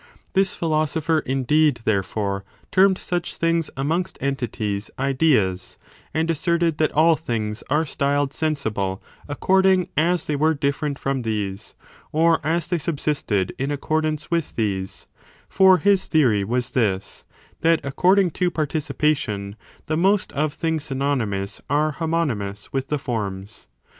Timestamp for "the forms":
22.87-23.67